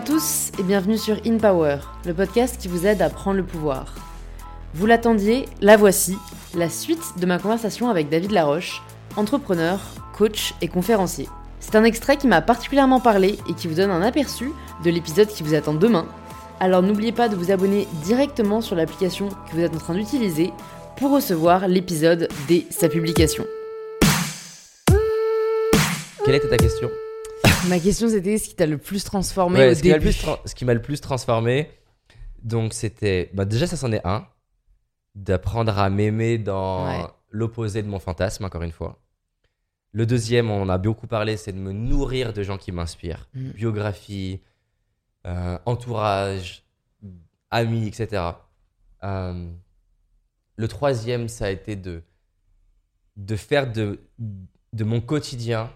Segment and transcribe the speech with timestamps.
[0.00, 1.76] à tous et bienvenue sur In Power,
[2.06, 3.94] le podcast qui vous aide à prendre le pouvoir.
[4.72, 6.16] Vous l'attendiez, la voici,
[6.54, 8.80] la suite de ma conversation avec David Laroche,
[9.16, 9.78] entrepreneur,
[10.16, 11.28] coach et conférencier.
[11.58, 15.28] C'est un extrait qui m'a particulièrement parlé et qui vous donne un aperçu de l'épisode
[15.28, 16.06] qui vous attend demain.
[16.60, 20.50] Alors n'oubliez pas de vous abonner directement sur l'application que vous êtes en train d'utiliser
[20.96, 23.44] pour recevoir l'épisode dès sa publication.
[26.24, 26.88] Quelle était ta question?
[27.68, 30.00] Ma question c'était ce qui t'a le plus transformé Ouais, au ce qui m'a le
[30.00, 30.12] début.
[30.14, 31.70] plus tra- ce qui m'a le plus transformé,
[32.42, 33.30] donc c'était.
[33.34, 34.26] Bah déjà, ça c'en est un.
[35.14, 37.06] D'apprendre à m'aimer dans Ouais.
[37.30, 39.02] l'opposé de mon fantasme, encore une fois.
[39.92, 43.28] Le deuxième, on en a beaucoup parlé, c'est de me nourrir de gens qui m'inspirent.
[43.34, 43.50] Mm.
[43.50, 44.40] Biographie,
[45.26, 46.64] euh, entourage,
[47.50, 48.22] amis, etc.
[49.02, 49.50] Euh,
[50.56, 52.02] le troisième, ça a été de,
[53.16, 53.98] de faire de,
[54.72, 55.70] de mon quotidien,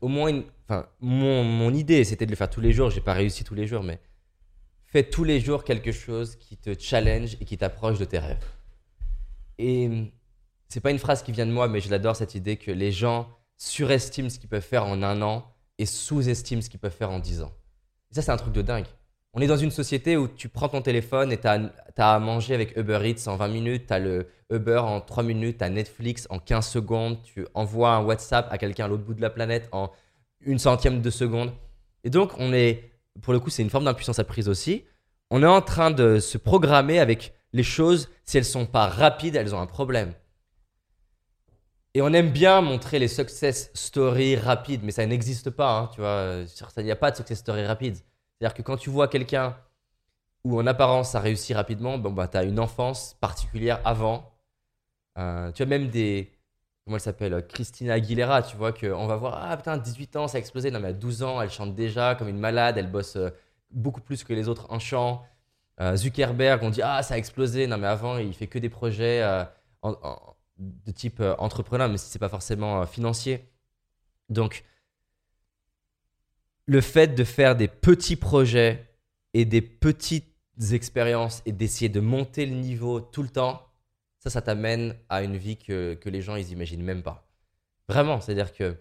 [0.00, 2.90] au moins une, enfin, mon, mon idée, c'était de le faire tous les jours.
[2.90, 4.00] J'ai pas réussi tous les jours, mais
[4.86, 8.44] fais tous les jours quelque chose qui te challenge et qui t'approche de tes rêves.
[9.58, 10.12] Et
[10.68, 12.92] c'est pas une phrase qui vient de moi, mais je l'adore cette idée que les
[12.92, 17.10] gens surestiment ce qu'ils peuvent faire en un an et sous-estiment ce qu'ils peuvent faire
[17.10, 17.52] en dix ans.
[18.10, 18.86] Et ça, c'est un truc de dingue.
[19.38, 22.54] On est dans une société où tu prends ton téléphone et tu as, à manger
[22.54, 25.68] avec Uber Eats en 20 minutes, tu as le Uber en 3 minutes, tu as
[25.68, 29.28] Netflix en 15 secondes, tu envoies un WhatsApp à quelqu'un à l'autre bout de la
[29.28, 29.90] planète en
[30.40, 31.52] une centième de seconde.
[32.02, 34.84] Et donc, on est, pour le coup, c'est une forme d'impuissance apprise aussi.
[35.30, 39.36] On est en train de se programmer avec les choses, si elles sont pas rapides,
[39.36, 40.14] elles ont un problème.
[41.92, 46.00] Et on aime bien montrer les success stories rapides, mais ça n'existe pas, hein, tu
[46.00, 46.44] vois.
[46.78, 47.98] Il n'y a pas de success story rapide.
[48.38, 49.56] C'est-à-dire que quand tu vois quelqu'un
[50.44, 54.32] où en apparence ça réussit rapidement, bon, bah, tu as une enfance particulière avant.
[55.18, 56.32] Euh, tu as même des.
[56.84, 60.28] Comment elle s'appelle euh, Christina Aguilera, tu vois, qu'on va voir, ah putain, 18 ans,
[60.28, 60.70] ça a explosé.
[60.70, 63.30] Non, mais à 12 ans, elle chante déjà comme une malade, elle bosse euh,
[63.70, 65.24] beaucoup plus que les autres en chant.
[65.94, 67.66] Zuckerberg, on dit, ah, ça a explosé.
[67.66, 69.20] Non, mais avant, il fait que des projets
[70.58, 73.46] de type entrepreneur, mais si c'est pas forcément financier.
[74.30, 74.64] Donc,
[76.66, 78.88] le fait de faire des petits projets
[79.34, 80.34] et des petites
[80.72, 83.62] expériences et d'essayer de monter le niveau tout le temps,
[84.18, 87.28] ça, ça t'amène à une vie que, que les gens, ils imaginent même pas.
[87.88, 88.76] Vraiment, c'est-à-dire que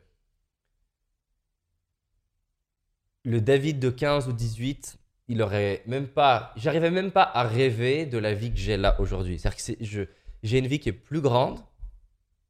[3.24, 4.98] le David de 15 ou 18,
[5.28, 9.00] il aurait même pas, j'arrivais même pas à rêver de la vie que j'ai là
[9.00, 9.40] aujourd'hui.
[9.40, 10.08] C'est-à-dire que
[10.44, 11.60] j'ai une vie qui est plus grande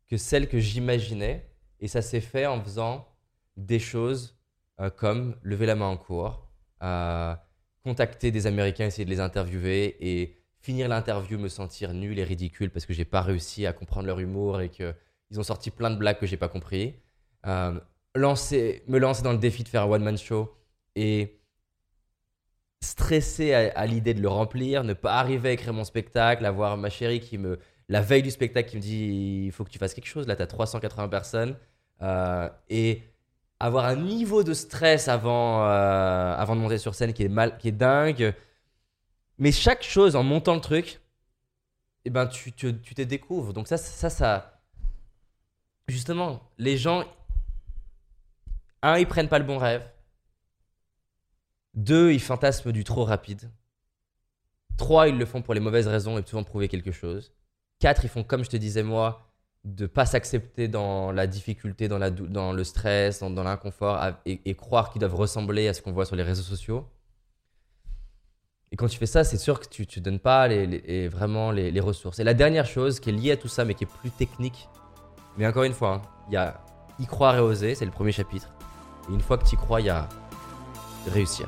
[0.07, 3.07] que celle que j'imaginais et ça s'est fait en faisant
[3.57, 4.34] des choses
[4.79, 6.47] euh, comme lever la main en cours,
[7.83, 12.71] contacter des Américains, essayer de les interviewer et finir l'interview, me sentir nul et ridicule
[12.71, 14.95] parce que j'ai pas réussi à comprendre leur humour et que
[15.29, 16.95] ils ont sorti plein de blagues que j'ai pas compris.
[17.45, 17.79] Euh,
[18.15, 20.55] lancer, me lancer dans le défi de faire un one man show
[20.95, 21.39] et
[22.81, 26.77] stresser à, à l'idée de le remplir, ne pas arriver à écrire mon spectacle, avoir
[26.77, 29.79] ma chérie qui me la veille du spectacle qui me dit il faut que tu
[29.79, 30.27] fasses quelque chose.
[30.27, 31.55] Là, tu as 380 personnes
[32.01, 33.03] euh, et
[33.59, 37.57] avoir un niveau de stress avant, euh, avant de monter sur scène qui est, mal,
[37.57, 38.35] qui est dingue.
[39.37, 41.01] Mais chaque chose, en montant le truc,
[42.05, 43.53] eh ben, tu, te- tu te découvres.
[43.53, 44.61] Donc ça, ça, ça...
[45.87, 47.03] Justement, les gens...
[48.81, 49.89] Un, ils prennent pas le bon rêve.
[51.73, 53.51] Deux, ils fantasment du trop rapide.
[54.77, 57.33] Trois, ils le font pour les mauvaises raisons et souvent prouver quelque chose.
[57.79, 59.24] Quatre, ils font comme je te disais moi,
[59.65, 64.91] de pas s'accepter dans la difficulté, dans, la dans le stress, dans, l'inconfort et, croire
[64.91, 66.85] qu'ils doivent ressembler à ce qu'on voit sur les réseaux sociaux.
[68.71, 71.71] Et quand tu fais ça, c'est sûr que tu ne donnes pas les, vraiment les,
[71.71, 72.19] les ressources.
[72.19, 74.69] Et la dernière chose qui est liée à tout ça, mais qui est plus technique,
[75.37, 76.61] mais encore une fois, hein, il y a
[76.99, 78.53] y croire et oser, c'est le premier chapitre.
[79.09, 80.07] Et une fois que tu y crois, il y a
[81.07, 81.47] réussir.